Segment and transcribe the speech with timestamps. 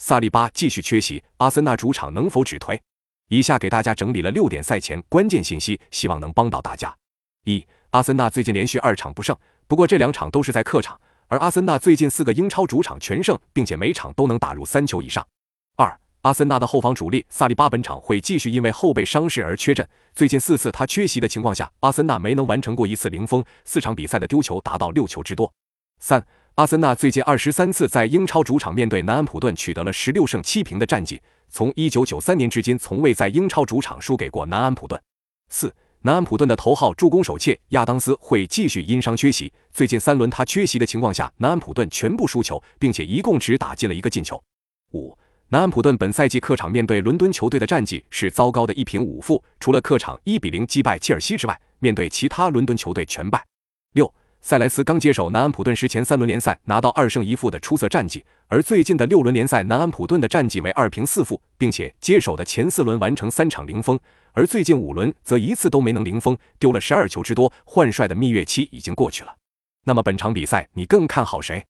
[0.00, 2.78] 萨利巴继续缺席，阿森纳主场能否止颓？
[3.26, 6.94] 以下给大家整理了六点赛前关键信息，希望能帮到大家。
[7.44, 15.26] 一、阿森纳最近连续二场不胜，不过这两场都是在客场，而阿森纳最近四个英超主场全胜，并且每场都能打入三球以上。
[15.76, 25.52] 二、阿森纳的后防主力萨利巴本场会继续因为后背伤势而缺阵，最近四次他缺席的情况下，阿森纳没能完成过一次零封，四场比赛的丢球达到六球之多。
[25.98, 26.24] 三。
[26.58, 35.00] 阿森纳最近二十三次在英超主场面对南安普顿取得了十六胜七平的战绩，从一九九三年至今从未在英超主场输给过南安普顿。
[35.50, 44.42] 四，南安普顿的头号助攻手切亚当斯会继续因伤缺席，最近三轮他缺席的情况下，南安普顿全部输球，并且一共只打进了一个进球。
[44.94, 45.16] 五，
[45.50, 53.44] 南安普顿本赛季客场面对伦敦球队的战绩是糟糕的一平五负，除了客场一比零击败切尔西之外，面对其他伦敦球队全败。
[54.48, 64.00] 塞莱斯刚接手南安普顿时，前三轮联赛拿到二胜一负的出色战绩，而最近的六轮联赛，南安普顿的战绩为二平四负，并且接手的前四轮完成三场零封，
[64.32, 67.52] 而最近五轮则一次都没能零封，丢了十二球之多。
[67.66, 69.36] 换帅的蜜月期已经过去了，
[69.84, 71.62] 那么本场比赛你更看好谁？